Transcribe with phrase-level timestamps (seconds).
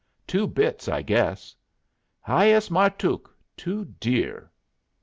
[0.25, 1.55] Two bits, I guess."
[2.27, 3.29] "Hyas markook.
[3.55, 4.49] Too dear!"